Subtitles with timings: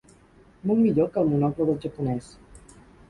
[0.71, 2.31] Molt millor que el monocle del japonès.